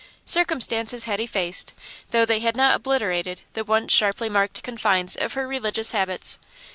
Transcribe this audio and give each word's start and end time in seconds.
Circumstances 0.25 1.03
had 1.03 1.19
effaced, 1.19 1.75
though 2.09 2.25
they 2.25 2.39
had 2.39 2.55
not 2.57 2.75
obliterated, 2.75 3.43
the 3.53 3.63
once 3.63 3.93
sharply 3.93 4.29
marked 4.29 4.63
confines 4.63 5.15
of 5.15 5.33
her 5.33 5.47
religious 5.47 5.91
habits. 5.91 6.39